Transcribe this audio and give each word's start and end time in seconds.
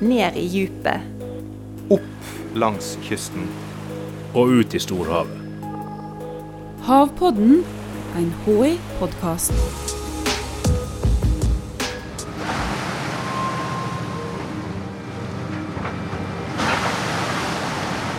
ned 0.00 0.36
i 0.36 0.46
djupet. 0.46 1.00
Opp 1.90 2.54
langs 2.54 2.96
kysten. 3.02 3.48
Og 4.34 4.48
ut 4.60 4.74
i 4.74 4.80
storhavet. 4.80 5.34
Havpodden, 6.88 7.64
en 8.16 8.32
HI-podkast. 8.44 9.52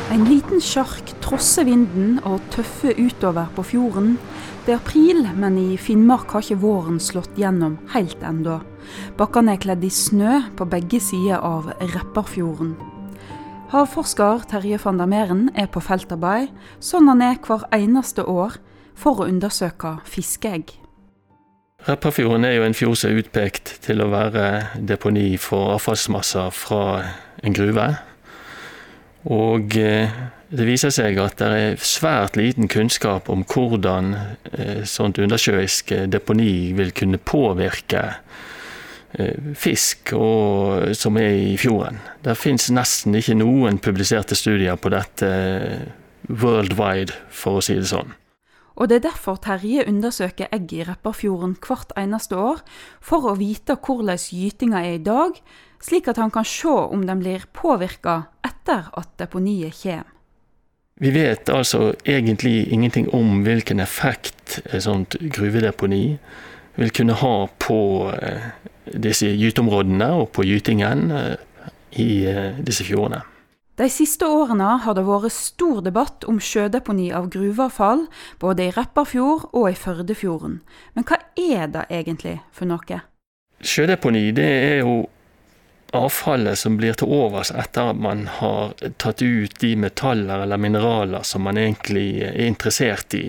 En 0.09 0.25
liten 0.25 0.61
sjark 0.61 1.13
trosser 1.21 1.67
vinden 1.69 2.17
og 2.25 2.41
tøffer 2.53 2.97
utover 2.97 3.51
på 3.55 3.63
fjorden. 3.63 4.17
Det 4.65 4.73
er 4.73 4.81
april, 4.81 5.23
men 5.37 5.57
i 5.61 5.77
Finnmark 5.77 6.33
har 6.33 6.43
ikke 6.43 6.61
våren 6.61 6.99
slått 7.01 7.37
gjennom 7.37 7.77
helt 7.93 8.25
ennå. 8.25 8.59
Bakkene 9.19 9.55
er 9.55 9.61
kledd 9.61 9.83
i 9.85 9.91
snø 9.93 10.39
på 10.57 10.67
begge 10.69 11.01
sider 11.03 11.43
av 11.43 11.71
Repparfjorden. 11.79 12.73
Havforsker 13.69 14.47
Terje 14.49 14.79
van 14.81 14.97
der 14.97 15.09
Meren 15.09 15.49
er 15.53 15.67
på 15.69 15.81
feltarbeid, 15.85 16.49
sånn 16.81 17.09
han 17.11 17.21
er 17.21 17.37
hver 17.45 17.67
eneste 17.75 18.25
år, 18.25 18.57
for 18.97 19.21
å 19.21 19.27
undersøke 19.29 19.99
fiskeegg. 20.09 20.73
Repparfjorden 21.87 22.43
er 22.43 22.57
jo 22.57 22.65
en 22.65 22.75
fjord 22.75 22.97
som 22.99 23.13
er 23.13 23.21
utpekt 23.21 23.77
til 23.85 24.01
å 24.03 24.09
være 24.11 24.47
deponi 24.89 25.37
for 25.39 25.77
avfallsmasser 25.77 26.49
fra 26.51 26.83
en 27.45 27.55
gruve. 27.55 27.85
Og 29.29 29.77
eh, 29.79 30.11
det 30.49 30.65
viser 30.65 30.91
seg 30.93 31.19
at 31.21 31.37
det 31.39 31.49
er 31.53 31.83
svært 31.85 32.39
liten 32.39 32.67
kunnskap 32.71 33.29
om 33.29 33.45
hvordan 33.47 34.15
eh, 34.17 34.81
sånt 34.89 35.21
undersjøisk 35.21 35.93
deponi 36.09 36.73
vil 36.73 36.91
kunne 36.95 37.21
påvirke 37.21 38.03
fisk 39.57 40.13
og, 40.13 40.91
som 40.97 41.17
er 41.17 41.33
i 41.33 41.57
fjorden. 41.57 41.97
Det 42.23 42.37
fins 42.37 42.69
nesten 42.73 43.17
ikke 43.17 43.37
noen 43.39 43.79
publiserte 43.81 44.37
studier 44.37 44.77
på 44.77 44.91
dette 44.93 45.29
worldwide, 46.29 47.15
for 47.33 47.59
å 47.59 47.63
si 47.65 47.79
det 47.79 47.89
sånn. 47.89 48.13
Og 48.79 48.87
det 48.87 48.99
er 48.99 49.07
derfor 49.09 49.39
Terje 49.43 49.83
undersøker 49.89 50.47
egg 50.55 50.71
i 50.71 50.85
Repparfjorden 50.87 51.57
hvert 51.65 51.91
eneste 51.99 52.37
år, 52.39 52.61
for 53.03 53.27
å 53.27 53.35
vite 53.39 53.75
hvordan 53.75 54.15
gytinga 54.15 54.85
er 54.85 54.99
i 54.99 55.03
dag, 55.03 55.35
slik 55.83 56.07
at 56.07 56.19
han 56.21 56.31
kan 56.31 56.47
se 56.47 56.71
om 56.71 57.03
den 57.07 57.19
blir 57.19 57.43
påvirka 57.55 58.29
etter 58.45 58.87
at 58.95 59.11
deponiet 59.19 59.75
kommer. 59.81 60.07
Vi 60.99 61.13
vet 61.15 61.47
altså 61.47 61.93
egentlig 62.03 62.67
ingenting 62.75 63.05
om 63.15 63.45
hvilken 63.45 63.79
effekt 63.79 64.59
et 64.65 64.83
sånt 64.83 65.15
gruvedeponi 65.15 66.17
vil 66.79 66.91
kunne 66.95 67.13
ha 67.19 67.35
på 67.59 67.79
eh, 68.21 68.47
disse 68.95 69.27
gyteområdene 69.27 70.07
og 70.21 70.31
på 70.35 70.45
gytingen 70.47 71.09
eh, 71.11 71.35
i 71.99 72.09
eh, 72.29 72.61
disse 72.63 72.85
fjordene. 72.87 73.21
De 73.79 73.87
siste 73.91 74.27
årene 74.27 74.73
har 74.83 74.95
det 74.95 75.05
vært 75.07 75.31
stor 75.31 75.79
debatt 75.85 76.25
om 76.27 76.41
sjødeponi 76.43 77.13
av 77.15 77.29
gruveavfall, 77.31 78.07
både 78.41 78.67
i 78.67 78.73
Repparfjord 78.75 79.45
og 79.53 79.69
i 79.69 79.77
Førdefjorden. 79.79 80.57
Men 80.95 81.07
hva 81.07 81.21
er 81.39 81.71
det 81.71 81.85
egentlig 81.87 82.41
for 82.55 82.67
noe? 82.67 82.99
Sjødeponi 83.63 84.29
det 84.35 84.49
er 84.49 84.77
jo 84.83 84.99
avfallet 85.95 86.59
som 86.59 86.75
blir 86.77 86.95
til 86.99 87.11
overs 87.11 87.53
etter 87.55 87.93
at 87.93 88.03
man 88.03 88.27
har 88.39 88.75
tatt 89.01 89.23
ut 89.23 89.55
de 89.63 89.71
metaller 89.79 90.43
eller 90.43 90.59
mineraler 90.61 91.23
som 91.25 91.47
man 91.47 91.57
egentlig 91.57 92.21
er 92.27 92.35
interessert 92.45 93.15
i 93.17 93.23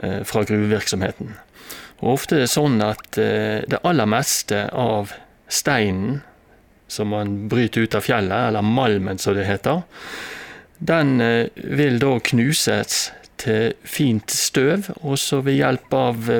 fra 0.00 0.42
gruvevirksomheten. 0.48 1.36
Og 2.02 2.16
Ofte 2.16 2.36
er 2.36 2.44
det 2.44 2.52
sånn 2.52 2.82
at 2.84 3.18
eh, 3.20 3.62
det 3.70 3.80
aller 3.86 4.10
meste 4.10 4.66
av 4.74 5.14
steinen 5.52 6.20
som 6.90 7.12
man 7.14 7.46
bryter 7.48 7.86
ut 7.86 7.94
av 7.96 8.04
fjellet, 8.04 8.48
eller 8.50 8.66
malmen 8.66 9.20
som 9.22 9.36
det 9.36 9.46
heter, 9.48 9.82
den 10.82 11.20
eh, 11.22 11.46
vil 11.54 12.00
da 12.02 12.16
knuses 12.20 13.12
til 13.40 13.72
fint 13.88 14.30
støv, 14.30 14.90
og 15.00 15.16
så 15.18 15.40
ved 15.46 15.56
hjelp 15.60 15.94
av 15.96 16.32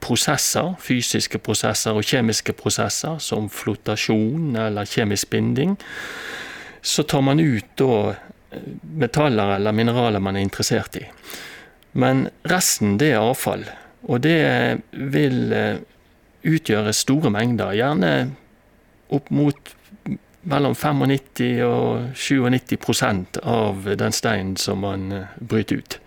prosesser, 0.00 0.74
fysiske 0.80 1.40
prosesser 1.44 1.96
og 1.96 2.06
kjemiske 2.06 2.54
prosesser, 2.58 3.18
som 3.22 3.48
flotasjon 3.52 4.56
eller 4.58 4.88
kjemisk 4.88 5.30
binding, 5.32 5.76
så 6.82 7.04
tar 7.04 7.24
man 7.24 7.40
ut 7.40 7.76
da 7.78 7.96
eh, 8.10 8.66
metaller 9.04 9.56
eller 9.58 9.76
mineraler 9.76 10.22
man 10.22 10.38
er 10.38 10.46
interessert 10.46 10.96
i. 11.00 11.06
Men 11.92 12.28
resten, 12.48 12.96
det 13.00 13.12
er 13.14 13.24
avfall. 13.24 13.66
Og 14.08 14.22
det 14.24 14.80
vil 14.92 15.52
eh, 15.52 15.82
utgjøre 16.46 16.94
store 16.96 17.32
mengder. 17.34 17.74
Gjerne 17.76 18.12
opp 19.10 19.30
mot 19.34 19.74
mellom 20.48 20.74
95 20.74 21.60
og 21.66 22.14
97% 22.16 23.40
av 23.44 23.88
den 24.00 24.14
steinen 24.16 24.56
som 24.60 24.80
man 24.84 25.10
eh, 25.12 25.40
bryter 25.40 25.82
ut. 25.82 25.98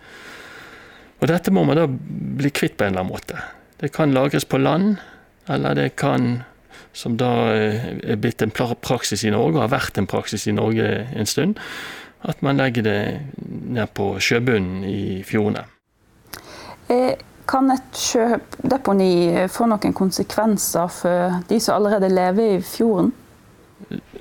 Og 1.22 1.30
dette 1.30 1.52
må 1.54 1.62
man 1.64 1.78
da 1.78 1.86
bli 1.88 2.50
kvitt 2.52 2.76
på 2.76 2.84
en 2.84 2.94
eller 2.94 3.04
annen 3.04 3.14
måte. 3.14 3.44
Det 3.80 3.92
kan 3.94 4.14
lagres 4.14 4.46
på 4.48 4.58
land, 4.58 4.96
eller 5.48 5.76
det 5.78 5.94
kan, 6.00 6.42
som 6.92 7.18
da 7.20 7.30
eh, 7.54 7.92
er 8.02 8.18
blitt 8.20 8.42
en 8.42 8.54
praksis 8.54 9.24
i 9.24 9.32
Norge, 9.34 9.56
og 9.56 9.66
har 9.68 9.76
vært 9.76 10.00
en 10.00 10.10
praksis 10.10 10.48
i 10.50 10.56
Norge 10.56 10.88
en 11.14 11.30
stund, 11.30 11.60
at 12.24 12.40
man 12.42 12.58
legger 12.58 12.84
det 12.86 12.98
ned 13.44 13.92
på 13.94 14.14
sjøbunnen 14.18 14.82
i 14.88 15.22
fjordene. 15.26 15.66
Eh, 16.90 17.14
kan 17.48 17.70
et 17.74 17.98
sjødeponi 17.98 19.46
få 19.52 19.68
noen 19.70 19.94
konsekvenser 19.96 20.88
for 20.92 21.40
de 21.48 21.60
som 21.60 21.78
allerede 21.78 22.12
lever 22.12 22.56
i 22.58 22.62
fjorden? 22.64 23.12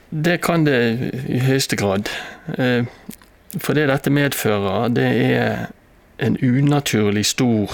Det 0.09 0.41
kan 0.43 0.65
det 0.65 0.79
i 1.29 1.39
høyeste 1.41 1.77
grad. 1.79 2.09
Eh, 2.57 2.85
for 3.57 3.77
det 3.77 3.87
dette 3.89 4.11
medfører, 4.13 4.89
det 4.93 5.07
er 5.07 5.65
en 6.19 6.37
unaturlig 6.41 7.25
stor 7.25 7.71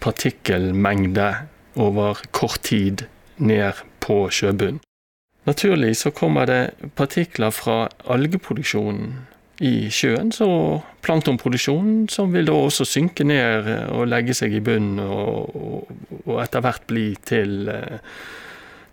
partikkelmengde 0.00 1.28
over 1.76 2.22
kort 2.32 2.60
tid 2.62 3.06
ned 3.36 3.82
på 4.00 4.26
sjøbunnen. 4.30 4.80
Naturlig 5.46 5.96
så 5.96 6.10
kommer 6.10 6.46
det 6.46 6.90
partikler 6.98 7.52
fra 7.54 7.86
algeproduksjonen 8.10 9.12
i 9.64 9.88
sjøen, 9.92 10.32
så 10.34 10.46
planktonproduksjonen, 11.06 12.08
som 12.12 12.32
vil 12.34 12.48
da 12.48 12.56
også 12.60 12.84
synke 12.88 13.24
ned 13.24 13.68
og 13.88 14.08
legge 14.10 14.34
seg 14.36 14.52
i 14.52 14.60
bunnen, 14.64 15.00
og, 15.00 15.86
og, 16.26 16.34
etter 16.42 16.64
hvert 16.64 16.84
bli 16.90 17.06
til 17.24 17.70
eh, 17.72 18.02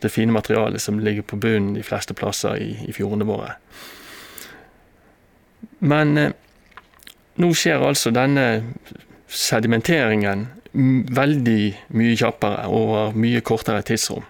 det 0.04 0.12
fine 0.12 0.36
materialet 0.36 0.82
som 0.82 1.02
ligger 1.04 1.28
på 1.28 1.40
bunnen 1.44 1.76
de 1.76 1.84
fleste 1.84 2.16
plasser 2.16 2.60
i, 2.64 2.72
i 2.88 2.96
fjordene 2.96 3.28
våre. 3.28 3.58
Men 5.84 6.18
eh, 6.18 6.36
nå 7.44 7.52
skjer 7.58 7.84
altså 7.84 8.14
denne 8.16 8.48
sedimenteringen 9.28 10.48
veldig 10.74 11.64
mye 11.98 12.18
kjappere 12.18 12.70
over 12.72 13.18
mye 13.20 13.42
kortere 13.46 13.84
tidsrom. 13.86 14.24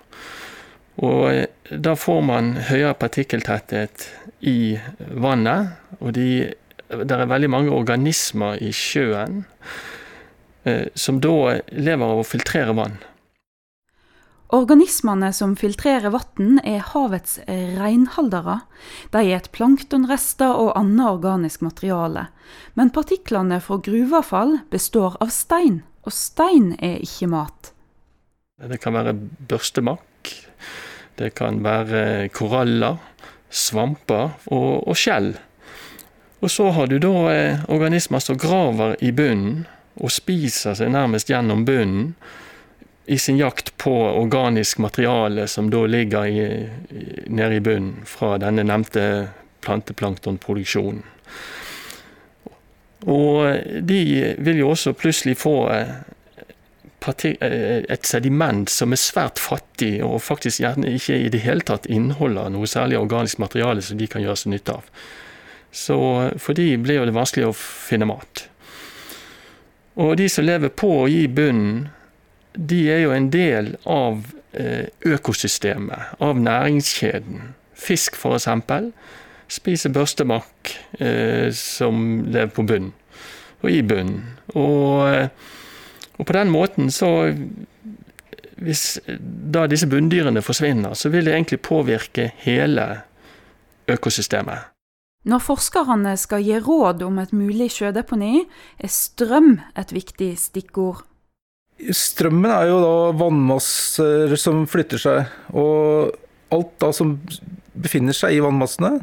Og 1.05 1.27
eh, 1.29 1.45
da 1.69 1.95
får 1.95 2.21
man 2.27 2.51
høyere 2.69 2.95
partikkeltetthet 2.99 4.09
i 4.43 4.75
vannet, 5.09 5.77
og 6.01 6.13
de, 6.17 6.51
det 6.89 7.15
er 7.15 7.31
veldig 7.31 7.49
mange 7.53 7.71
organismer 7.71 8.59
i 8.59 8.73
sjøen 8.75 9.43
eh, 10.67 10.89
som 10.95 11.21
da 11.23 11.59
lever 11.71 12.03
av 12.03 12.23
å 12.23 12.27
filtrere 12.27 12.75
vann. 12.75 12.99
Organismene 14.53 15.31
som 15.33 15.55
filtrerer 15.57 16.13
vann, 16.13 16.59
er 16.61 16.83
havets 16.91 17.39
renholdere. 17.47 18.59
De 19.15 19.23
er 19.23 19.39
et 19.39 19.49
planktonrester 19.55 20.51
og 20.51 20.75
annet 20.77 21.07
organisk 21.07 21.63
materiale. 21.65 22.27
Men 22.77 22.93
partiklene 22.93 23.57
fra 23.63 23.79
gruveavfall 23.81 24.59
består 24.69 25.17
av 25.23 25.33
stein 25.33 25.81
og 26.03 26.13
stein 26.13 26.73
er 26.83 26.99
ikke 27.03 27.29
mat. 27.31 27.71
Det 28.63 28.79
kan 28.83 28.95
være 28.95 29.15
børstemakk, 29.49 30.29
det 31.19 31.33
kan 31.37 31.61
være 31.65 32.29
koraller, 32.33 32.97
svamper 33.53 34.33
og, 34.51 34.87
og 34.87 34.97
skjell. 34.97 35.33
Og 36.43 36.51
så 36.51 36.69
har 36.75 36.89
du 36.91 36.97
da 36.99 37.13
eh, 37.31 37.61
organismer 37.71 38.19
som 38.19 38.39
graver 38.39 38.97
i 38.99 39.13
bunnen 39.15 39.63
og 40.01 40.11
spiser 40.11 40.75
seg 40.75 40.91
nærmest 40.91 41.29
gjennom 41.29 41.63
bunnen 41.67 42.15
i 43.05 43.17
sin 43.19 43.37
jakt 43.37 43.73
på 43.77 43.93
organisk 43.93 44.79
materiale 44.83 45.47
som 45.47 45.69
da 45.71 45.85
ligger 45.87 46.25
i, 46.25 46.43
nede 47.27 47.59
i 47.59 47.63
bunnen 47.63 48.03
fra 48.07 48.37
denne 48.41 48.65
nevnte 48.67 49.05
planteplanktonproduksjonen. 49.63 51.03
Og 53.03 53.59
de 53.83 54.01
vil 54.39 54.61
jo 54.61 54.69
også 54.71 54.93
plutselig 54.95 55.35
få 55.39 55.55
eh, 55.75 55.95
et 57.03 58.07
sediment 58.07 58.69
som 58.71 58.93
er 58.95 59.01
svært 59.01 59.41
fattig, 59.41 59.97
og 60.05 60.21
faktisk 60.23 60.63
gjerne 60.63 60.93
ikke 60.95 61.17
i 61.25 61.31
det 61.33 61.43
hele 61.43 61.65
tatt 61.67 61.89
inneholder 61.91 62.51
noe 62.53 62.69
særlig 62.69 62.99
organisk 62.99 63.41
materiale 63.43 63.83
som 63.83 63.99
de 63.99 64.07
kan 64.07 64.23
gjøre 64.23 64.39
seg 64.39 64.53
nytte 64.53 64.77
av. 64.77 64.87
Så 65.73 65.97
for 66.37 66.55
de 66.55 66.69
blir 66.77 67.01
jo 67.01 67.07
det 67.09 67.15
vanskelig 67.15 67.49
å 67.49 67.57
finne 67.57 68.07
mat. 68.07 68.45
Og 69.99 70.15
de 70.17 70.29
som 70.29 70.45
lever 70.45 70.73
på 70.73 70.89
og 71.03 71.11
i 71.13 71.25
bunnen, 71.27 71.89
de 72.53 72.79
er 72.93 73.03
jo 73.03 73.13
en 73.13 73.29
del 73.33 73.73
av 73.89 74.21
eh, 74.53 74.89
økosystemet, 75.09 76.17
av 76.21 76.37
næringskjeden. 76.37 77.53
fisk 77.73 78.15
f.eks. 78.15 78.47
spiser 79.49 79.89
børstemakk 79.89 80.75
eh, 80.99 81.49
som 81.51 82.23
lever 82.29 82.53
på 82.53 82.63
bunnen, 82.63 82.93
og 83.61 83.71
i 83.71 83.81
bunnen. 83.81 84.37
Og, 84.53 85.09
eh, 85.09 85.27
og 86.23 86.29
på 86.29 86.37
den 86.37 86.51
måten 86.53 86.91
så 86.93 87.35
Hvis 88.63 88.99
da 89.51 89.65
disse 89.67 89.89
bunndyrene 89.91 90.39
forsvinner, 90.39 90.93
så 90.95 91.09
vil 91.11 91.25
det 91.25 91.33
egentlig 91.33 91.57
påvirke 91.65 92.29
hele 92.45 92.85
økosystemet. 93.91 94.69
Når 95.27 95.41
forskerne 95.43 96.13
skal 96.15 96.45
gi 96.45 96.61
råd 96.63 97.03
om 97.03 97.17
et 97.19 97.33
mulig 97.35 97.73
sjødeponi, 97.75 98.45
er 98.79 98.91
strøm 98.91 99.57
et 99.75 99.91
viktig 99.91 100.29
stikkord. 100.39 101.01
Strømmen 101.91 102.51
er 102.53 102.69
jo 102.69 102.79
da 102.79 102.95
vannmasser 103.19 104.37
som 104.39 104.63
flytter 104.69 105.01
seg, 105.01 105.35
og 105.51 106.13
alt 106.55 106.73
da 106.79 106.93
som 106.95 107.17
befinner 107.73 108.15
seg 108.15 108.37
i 108.37 108.41
vannmassene, 108.45 109.01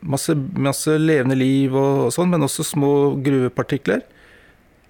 masse, 0.00 0.36
masse 0.36 0.98
levende 1.00 1.38
liv 1.38 1.72
og, 1.72 2.10
sånn, 2.12 2.28
men 2.34 2.44
også 2.44 2.66
små 2.74 2.92
gruvepartikler, 3.24 4.04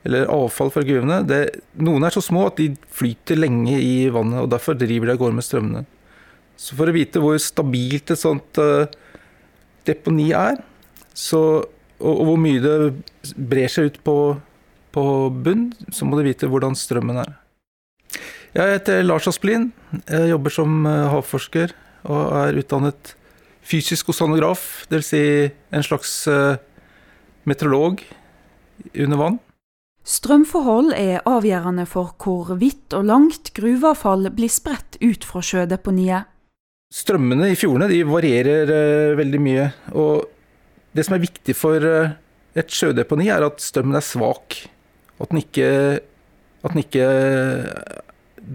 eller 0.06 0.30
avfall 0.30 0.70
fra 0.72 0.84
gruvene, 0.86 1.20
det, 1.26 1.40
noen 1.82 2.06
er 2.06 2.14
så 2.14 2.22
små 2.24 2.46
at 2.48 2.60
de 2.60 2.70
flyter 2.94 3.40
lenge 3.40 3.78
i 3.82 4.08
vannet, 4.14 4.44
og 4.44 4.52
derfor 4.52 4.78
driver 4.78 5.10
de 5.10 5.16
av 5.16 5.22
gårde 5.22 5.38
med 5.38 5.46
strømmene. 5.46 5.84
Så 6.58 6.78
for 6.78 6.90
å 6.90 6.94
vite 6.94 7.22
hvor 7.22 7.38
stabilt 7.42 8.12
et 8.14 8.20
sånt 8.20 8.58
uh, 8.62 8.86
deponi 9.86 10.30
er, 10.34 10.62
så, 11.14 11.40
og, 11.98 12.12
og, 12.12 12.24
hvor 12.30 12.40
mye 12.40 12.62
det 12.62 13.34
brer 13.50 13.70
seg 13.72 13.90
ut 13.90 14.00
på, 14.06 14.16
på 14.94 15.04
bunn, 15.34 15.68
så 15.94 16.06
må 16.06 16.18
du 16.18 16.26
vite 16.26 16.50
hvordan 16.50 16.78
strømmen 16.78 17.22
er. 17.24 17.36
Jeg 18.56 18.78
heter 18.78 19.04
Lars 19.04 19.28
Asplin. 19.28 19.68
Jeg 20.08 20.30
jobber 20.30 20.54
som 20.54 20.86
eh, 20.88 21.08
havforsker 21.12 21.74
og 22.08 22.30
er 22.40 22.56
utdannet 22.62 23.12
fysisk 23.68 24.08
osanograf, 24.14 24.86
dvs. 24.88 25.10
Si 25.10 25.20
en 25.76 25.84
slags 25.84 26.14
uh, 26.32 26.56
meteorolog 27.48 28.00
under 28.94 29.20
vann. 29.20 29.38
Strømforhold 30.08 30.94
er 30.96 31.20
avgjørende 31.28 31.84
for 31.88 32.14
hvor 32.22 32.54
vidt 32.56 32.94
og 32.96 33.04
langt 33.10 33.50
gruveavfall 33.56 34.30
blir 34.32 34.48
spredt 34.48 34.96
ut 35.04 35.24
fra 35.28 35.42
sjødeponiet. 35.44 36.30
Strømmene 36.88 37.50
i 37.52 37.56
fjordene 37.60 37.90
de 37.92 37.98
varierer 38.08 38.70
uh, 38.72 39.18
veldig 39.18 39.40
mye. 39.44 39.66
Og 39.92 40.24
det 40.96 41.04
som 41.04 41.18
er 41.18 41.24
viktig 41.26 41.52
for 41.52 41.84
uh, 41.84 42.14
et 42.56 42.72
sjødeponi, 42.72 43.28
er 43.28 43.44
at 43.44 43.60
strømmen 43.60 43.98
er 43.98 44.06
svak. 44.06 44.56
At 45.20 45.28
den 45.28 45.42
ikke, 45.42 45.68
at 46.00 46.72
den 46.72 46.80
ikke 46.80 47.08
uh, 47.12 48.46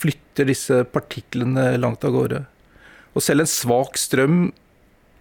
flytter 0.00 0.48
disse 0.48 0.78
partiklene 0.88 1.74
langt 1.82 2.06
av 2.08 2.14
gårde. 2.16 2.40
Og 3.12 3.24
selv 3.24 3.44
en 3.44 3.50
svak 3.50 4.00
strøm 4.00 4.46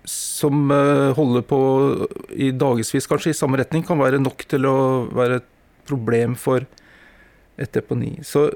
som 0.08 0.70
holder 1.18 1.42
på 1.50 1.60
i 2.38 2.52
dagevis, 2.54 3.08
kanskje, 3.10 3.32
i 3.34 3.38
samme 3.38 3.58
retning, 3.58 3.82
kan 3.88 3.98
være 3.98 4.20
nok 4.22 4.44
til 4.52 4.68
å 4.70 4.76
være 5.18 5.40
et 5.40 5.48
problem 5.88 6.36
for 6.40 6.66
et 7.62 7.72
deponi. 7.76 8.18
Så 8.26 8.50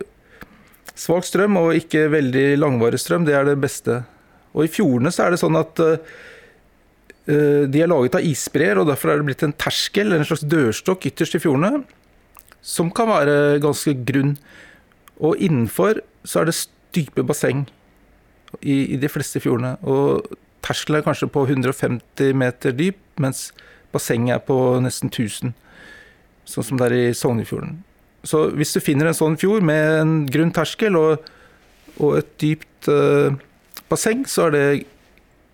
Svak 0.99 1.23
strøm 1.23 1.55
og 1.61 1.77
ikke 1.77 2.09
veldig 2.11 2.57
langvarig 2.59 2.99
strøm, 2.99 3.23
det 3.27 3.35
er 3.37 3.45
det 3.47 3.59
beste. 3.61 4.01
Og 4.51 4.65
i 4.65 4.71
fjordene 4.71 5.11
så 5.13 5.25
er 5.25 5.33
det 5.33 5.39
sånn 5.39 5.55
at 5.55 5.79
uh, 5.79 5.95
de 7.69 7.83
er 7.83 7.87
laget 7.87 8.17
av 8.17 8.25
isbreer, 8.25 8.81
og 8.81 8.89
derfor 8.89 9.13
er 9.13 9.21
det 9.21 9.29
blitt 9.29 9.45
en 9.45 9.55
terskel, 9.55 10.11
en 10.11 10.25
slags 10.27 10.43
dørstokk 10.49 11.07
ytterst 11.11 11.37
i 11.37 11.43
fjordene, 11.43 11.85
som 12.59 12.89
kan 12.91 13.11
være 13.11 13.61
ganske 13.63 13.93
grunn. 14.07 14.35
Og 15.23 15.39
innenfor 15.39 16.01
så 16.27 16.41
er 16.41 16.49
det 16.49 16.57
dype 16.95 17.23
basseng 17.27 17.67
i, 18.59 18.95
i 18.95 18.99
de 18.99 19.11
fleste 19.11 19.39
fjordene. 19.43 19.77
Og 19.87 20.25
terskelen 20.65 20.99
er 20.99 21.07
kanskje 21.07 21.29
på 21.31 21.45
150 21.47 22.35
meter 22.35 22.75
dyp, 22.75 22.99
mens 23.21 23.49
bassenget 23.93 24.35
er 24.35 24.43
på 24.45 24.57
nesten 24.83 25.13
1000, 25.13 25.53
sånn 26.49 26.65
som 26.65 26.79
det 26.79 26.89
er 26.89 26.97
i 26.97 27.15
Sognefjorden. 27.17 27.77
Så 28.27 28.49
hvis 28.57 28.73
du 28.75 28.81
finner 28.83 29.09
en 29.09 29.17
sånn 29.17 29.37
fjord 29.39 29.63
med 29.65 29.99
en 30.01 30.15
grunn 30.29 30.51
terskel 30.55 30.97
og, 30.99 31.29
og 31.99 32.17
et 32.19 32.33
dypt 32.41 32.89
uh, 32.91 33.35
basseng, 33.91 34.25
så 34.27 34.49
er 34.49 34.55
det 34.55 34.65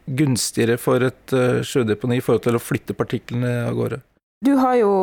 gunstigere 0.06 0.80
for 0.82 1.04
et 1.06 1.36
uh, 1.36 1.62
sjødeponi 1.66 2.20
i 2.20 2.26
forhold 2.26 2.46
til 2.48 2.58
å 2.58 2.64
flytte 2.64 2.98
partiklene 2.98 3.68
av 3.68 3.78
gårde. 3.78 4.02
Du 4.46 4.56
har 4.62 4.78
jo 4.80 4.96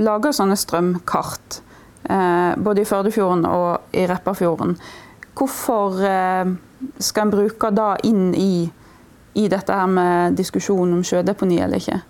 laga 0.00 0.32
sånne 0.32 0.56
strømkart, 0.56 1.60
eh, 2.08 2.52
både 2.56 2.80
i 2.80 2.88
Førdefjorden 2.88 3.42
og 3.44 3.96
i 3.96 4.06
Repparfjorden. 4.08 4.76
Hvorfor 5.36 5.98
skal 7.00 7.26
en 7.26 7.32
bruke 7.32 7.70
da 7.76 7.90
inn 8.08 8.30
i, 8.32 8.64
i 9.36 9.44
dette 9.52 9.76
her 9.76 9.90
med 9.90 10.38
diskusjonen 10.40 10.96
om 10.96 11.04
sjødeponi 11.04 11.58
eller 11.60 11.82
ikke? 11.82 12.00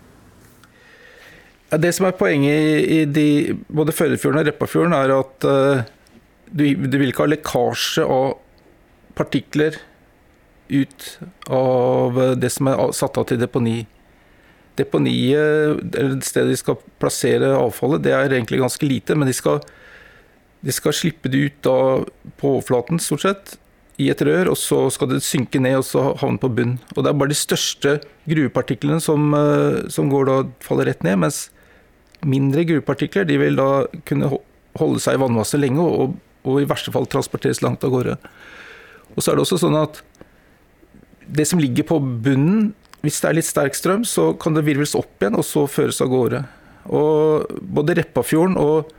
Det 1.70 1.93
som 1.94 2.08
er 2.08 2.17
poenget 2.19 2.88
i, 2.90 3.05
de, 3.06 3.55
både 3.70 3.94
Førdefjorden 3.94 4.40
og 4.40 4.49
Repparfjorden, 4.49 4.94
er 4.96 5.12
at 5.14 5.46
uh, 5.46 5.82
du, 6.50 6.64
du, 6.75 6.96
vil 6.99 7.12
ikke 7.12 7.22
ha 7.28 7.31
lekkasje 7.31 8.06
av 8.11 8.40
partikler 9.19 9.78
ut 10.70 11.06
av 11.50 12.19
det 12.38 12.50
som 12.50 12.70
er 12.70 12.94
satt 12.96 13.19
av 13.20 13.28
til 13.31 13.38
deponi. 13.38 13.84
Deponiet, 14.78 15.94
eller 15.99 16.19
stedet 16.26 16.55
de 16.55 16.58
skal 16.58 16.78
plassere 17.02 17.52
avfallet, 17.55 18.02
det 18.02 18.14
er 18.16 18.34
egentlig 18.34 18.62
ganske 18.62 18.87
lite, 18.87 19.14
men 19.19 19.31
de 19.31 19.34
skal, 19.37 19.61
de 20.66 20.75
skal 20.75 20.94
slippe 20.96 21.31
det 21.31 21.44
ut 21.46 21.62
da, 21.66 21.76
på 22.40 22.55
overflaten, 22.56 23.02
stort 23.02 23.26
sett, 23.26 23.55
i 24.00 24.08
et 24.11 24.23
rør, 24.25 24.49
og 24.55 24.58
så 24.58 24.87
skal 24.94 25.11
det 25.12 25.23
synke 25.26 25.61
ned 25.62 25.82
og 25.82 25.87
så 25.87 26.05
havne 26.23 26.40
på 26.40 26.50
bunn. 26.56 26.78
Og 26.96 27.05
Det 27.05 27.11
er 27.11 27.19
bare 27.20 27.34
de 27.34 27.38
største 27.38 27.96
gruvepartiklene 28.31 29.02
som, 29.05 29.34
uh, 29.37 29.87
som 29.93 30.11
går 30.11 30.31
da, 30.31 30.37
faller 30.64 30.90
rett 30.90 31.05
ned, 31.06 31.19
mens 31.26 31.49
mindre 32.26 32.67
gruvepartikler 32.69 33.26
de 33.28 33.38
vil 33.40 33.58
da 33.58 33.87
kunne 34.08 34.31
holde 34.78 35.02
seg 35.02 35.17
i 35.17 35.22
vannmasse 35.22 35.58
lenge, 35.61 35.82
og, 35.82 36.17
og, 36.44 36.61
i 36.61 36.69
verste 36.69 36.93
fall 36.94 37.08
transporteres 37.11 37.62
langt 37.64 37.84
av 37.87 37.94
gårde. 37.94 38.17
Og 39.17 39.22
så 39.22 39.32
er 39.32 39.38
det 39.38 39.46
også 39.46 39.61
sånn 39.64 39.78
at 39.81 40.02
det 41.31 41.46
som 41.46 41.62
ligger 41.62 41.87
på 41.87 41.99
bunnen, 42.00 42.72
hvis 43.00 43.20
det 43.22 43.31
er 43.31 43.38
litt 43.38 43.49
sterk 43.49 43.76
strøm, 43.78 44.05
så 44.05 44.31
kan 44.38 44.56
det 44.56 44.67
virvles 44.67 44.96
opp 44.99 45.22
igjen 45.22 45.38
og 45.38 45.46
så 45.46 45.64
føres 45.70 46.02
av 46.05 46.11
gårde. 46.12 46.43
Og 46.93 47.49
både 47.61 47.96
Repparfjorden 48.00 48.58
og 48.61 48.90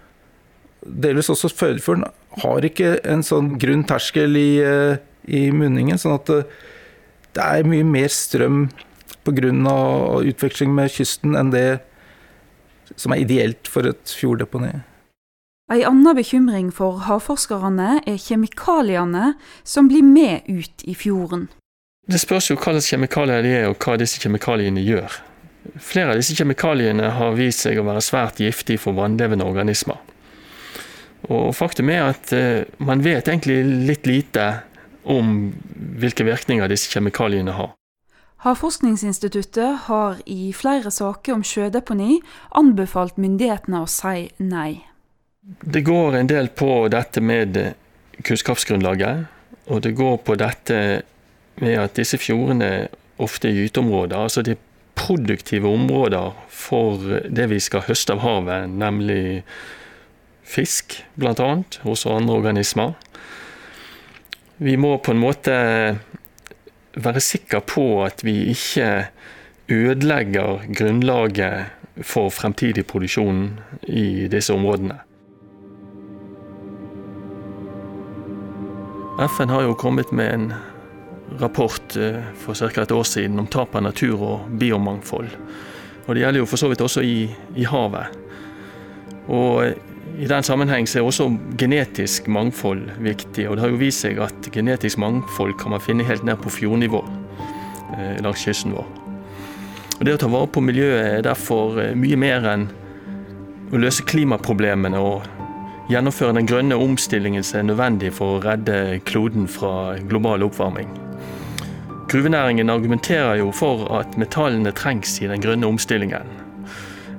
delvis 0.82 1.30
også 1.30 1.52
Førdefjorden 1.54 2.08
har 2.42 2.66
ikke 2.66 2.96
en 3.08 3.22
sånn 3.26 3.56
grunn 3.62 3.84
terskel 3.88 4.38
i, 4.40 4.62
eh, 4.64 4.98
i 5.28 5.50
munningen, 5.54 6.00
sånn 6.02 6.16
at 6.18 6.30
det, 6.32 6.40
det 7.38 7.46
er 7.46 7.68
mye 7.70 7.86
mer 7.86 8.10
strøm 8.10 8.64
pga. 9.24 9.52
utveksling 10.26 10.74
med 10.74 10.90
kysten 10.90 11.36
enn 11.38 11.52
det 11.54 11.82
som 13.00 13.14
er 13.14 13.24
ideelt 13.24 13.70
for 13.70 13.88
et 13.90 14.16
fjorddeponi. 14.18 14.74
Ei 15.72 15.86
anna 15.88 16.12
bekymring 16.18 16.68
for 16.76 17.00
havforskerne 17.06 18.02
er 18.04 18.20
kjemikaliene 18.20 19.34
som 19.64 19.88
blir 19.88 20.04
med 20.04 20.50
ut 20.52 20.84
i 20.84 20.96
fjorden. 20.98 21.48
Det 22.12 22.20
spørs 22.20 22.50
jo 22.50 22.58
hva 22.58 22.74
slags 22.74 22.90
kjemikalier 22.92 23.46
de 23.46 23.52
er, 23.56 23.68
og 23.70 23.78
hva 23.80 23.96
disse 24.02 24.20
kjemikaliene 24.20 24.84
gjør. 24.84 25.22
Flere 25.80 26.12
av 26.12 26.20
disse 26.20 26.36
kjemikaliene 26.36 27.14
har 27.16 27.38
vist 27.38 27.64
seg 27.64 27.80
å 27.80 27.86
være 27.88 28.04
svært 28.04 28.42
giftige 28.42 28.82
for 28.82 28.98
vannlevende 28.98 29.46
organismer. 29.48 30.02
Og 31.30 31.54
faktum 31.56 31.92
er 31.94 32.08
at 32.10 32.34
eh, 32.34 32.66
man 32.82 33.04
vet 33.06 33.30
egentlig 33.30 33.62
litt 33.88 34.10
lite 34.10 34.48
om 35.08 35.52
hvilke 36.02 36.26
virkninger 36.26 36.68
disse 36.72 36.92
kjemikaliene 36.92 37.54
har. 37.56 37.72
Havforskningsinstituttet 38.42 39.84
har 39.86 40.22
i 40.26 40.50
flere 40.58 40.90
saker 40.92 41.36
om 41.36 41.44
sjødeponi 41.46 42.18
anbefalt 42.58 43.20
myndighetene 43.22 43.84
å 43.84 43.90
si 43.90 44.32
nei. 44.42 44.82
Det 45.42 45.84
går 45.86 46.18
en 46.18 46.30
del 46.30 46.50
på 46.58 46.88
dette 46.90 47.22
med 47.22 47.60
kunnskapsgrunnlaget, 48.26 49.28
og 49.70 49.84
det 49.86 49.94
går 49.98 50.18
på 50.26 50.38
dette 50.42 50.80
med 51.62 51.78
at 51.84 51.96
disse 51.98 52.18
fjordene 52.18 52.90
ofte 53.22 53.50
er 53.52 53.60
gyteområder. 53.60 54.18
Altså 54.18 54.42
de 54.46 54.58
produktive 54.98 55.70
områder 55.70 56.34
for 56.50 57.22
det 57.30 57.46
vi 57.54 57.60
skal 57.62 57.86
høste 57.86 58.18
av 58.18 58.24
havet, 58.26 58.70
nemlig 58.74 59.44
fisk 60.42 60.98
bl.a. 61.14 61.52
hos 61.86 62.06
andre 62.10 62.42
organismer. 62.42 62.98
Vi 64.62 64.76
må 64.78 64.98
på 65.02 65.14
en 65.14 65.22
måte 65.22 65.54
være 66.96 67.22
sikker 67.24 67.60
på 67.60 68.04
at 68.06 68.24
vi 68.26 68.52
ikke 68.52 69.08
ødelegger 69.72 70.66
grunnlaget 70.76 71.66
for 72.02 72.30
fremtidig 72.30 72.86
produksjon 72.86 73.60
i 73.84 74.28
disse 74.32 74.54
områdene. 74.54 75.00
FN 79.22 79.50
har 79.50 79.62
jo 79.62 79.74
kommet 79.78 80.12
med 80.12 80.34
en 80.34 80.54
rapport 81.42 81.98
eh, 81.98 82.24
for 82.36 82.54
ca. 82.54 82.82
et 82.82 82.92
år 82.92 83.04
siden 83.04 83.40
om 83.40 83.48
tap 83.48 83.76
av 83.76 83.84
natur 83.84 84.22
og 84.22 84.48
biomangfold. 84.60 85.30
Og 86.08 86.16
Det 86.16 86.24
gjelder 86.24 86.42
jo 86.42 86.50
for 86.50 86.58
så 86.58 86.68
vidt 86.72 86.82
også 86.82 87.04
i, 87.06 87.30
i 87.56 87.64
havet. 87.64 88.18
Og 89.28 89.76
i 90.20 90.28
den 90.28 90.44
sammenheng 90.44 90.88
er 90.88 91.06
også 91.06 91.30
genetisk 91.58 92.28
mangfold 92.28 92.90
viktig. 93.00 93.50
og 93.50 93.56
Det 93.56 93.64
har 93.64 93.70
jo 93.70 93.80
vist 93.82 94.04
seg 94.06 94.20
at 94.20 94.52
genetisk 94.52 94.98
mangfold 94.98 95.54
kan 95.60 95.72
man 95.72 95.82
finne 95.82 96.04
helt 96.04 96.24
ned 96.24 96.38
på 96.42 96.50
fjordnivå. 96.50 97.04
eh, 97.98 98.22
langs 98.24 98.46
kysten 98.46 98.72
vår. 98.72 98.86
Og 100.00 100.06
Det 100.06 100.14
å 100.14 100.18
ta 100.18 100.28
vare 100.28 100.48
på 100.48 100.62
miljøet 100.62 101.18
er 101.18 101.22
derfor 101.22 101.80
eh, 101.82 101.96
mye 101.96 102.16
mer 102.18 102.46
enn 102.48 102.70
å 103.72 103.78
løse 103.78 104.04
klimaproblemene 104.04 104.98
og 104.98 105.28
gjennomføre 105.92 106.34
den 106.34 106.48
grønne 106.48 106.76
omstillingen 106.76 107.44
som 107.44 107.60
er 107.60 107.68
nødvendig 107.70 108.14
for 108.14 108.38
å 108.38 108.44
redde 108.44 109.00
kloden 109.06 109.48
fra 109.48 109.98
global 110.08 110.44
oppvarming. 110.44 110.88
Gruvenæringen 112.12 112.70
argumenterer 112.70 113.38
jo 113.40 113.52
for 113.56 113.86
at 114.00 114.18
metallene 114.20 114.72
trengs 114.76 115.22
i 115.22 115.30
den 115.32 115.44
grønne 115.44 115.68
omstillingen. 115.68 116.41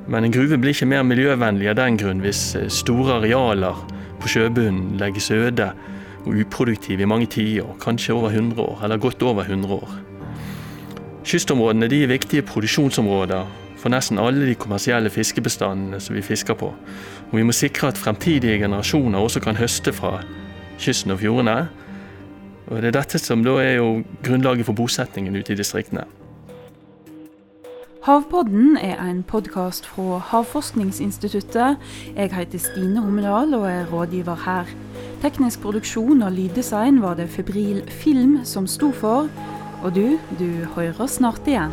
Men 0.09 0.25
en 0.25 0.35
gruve 0.35 0.59
blir 0.59 0.75
ikke 0.75 0.88
mer 0.90 1.04
miljøvennlig 1.06 1.68
av 1.71 1.78
den 1.78 1.99
grunn 2.00 2.23
hvis 2.25 2.42
eh, 2.59 2.68
store 2.73 3.21
arealer 3.21 3.78
på 4.23 4.30
sjøbunnen 4.30 4.97
legges 5.00 5.30
øde 5.35 5.73
og 6.23 6.38
uproduktive 6.38 7.02
i 7.02 7.09
mange 7.09 7.26
tiår, 7.26 7.75
kanskje 7.82 8.14
over 8.14 8.30
100 8.30 8.62
år, 8.62 8.85
eller 8.85 8.97
godt 9.02 9.23
over 9.23 9.42
100 9.42 9.75
år. 9.75 9.97
Kystområdene 11.26 11.88
de 11.90 12.02
er 12.02 12.11
viktige 12.11 12.42
produksjonsområder 12.47 13.47
for 13.82 13.90
nesten 13.90 14.21
alle 14.23 14.47
de 14.47 14.54
kommersielle 14.54 15.11
fiskebestandene 15.11 15.99
som 16.00 16.14
vi 16.14 16.23
fisker 16.23 16.54
på. 16.59 16.71
Og 17.30 17.35
vi 17.35 17.42
må 17.47 17.54
sikre 17.54 17.90
at 17.90 17.99
fremtidige 17.99 18.61
generasjoner 18.62 19.18
også 19.18 19.42
kan 19.42 19.59
høste 19.59 19.92
fra 19.92 20.21
kysten 20.78 21.14
og 21.14 21.18
fjordene. 21.23 21.68
Og 22.71 22.82
Det 22.82 22.90
er 22.92 22.99
dette 23.00 23.18
som 23.18 23.42
da 23.44 23.59
er 23.62 24.02
grunnlaget 24.23 24.66
for 24.66 24.78
bosettingen 24.78 25.37
ute 25.37 25.52
i 25.52 25.59
distriktene. 25.59 26.06
Havpodden 28.02 28.76
er 28.76 28.99
en 28.99 29.23
podkast 29.23 29.87
fra 29.87 30.16
Havforskningsinstituttet. 30.18 31.76
Jeg 32.16 32.32
heter 32.35 32.59
Stine 32.59 33.00
Hommedal 33.00 33.54
og 33.54 33.68
er 33.71 33.87
rådgiver 33.92 34.35
her. 34.44 34.66
Teknisk 35.23 35.62
produksjon 35.62 36.23
og 36.23 36.32
lyddesign 36.32 36.99
var 37.02 37.14
det 37.14 37.28
Febril 37.30 37.85
Film 38.02 38.40
som 38.44 38.66
sto 38.66 38.90
for. 38.90 39.30
Og 39.85 39.94
du, 39.94 40.18
du 40.38 40.50
hører 40.75 41.06
snart 41.06 41.47
igjen. 41.47 41.71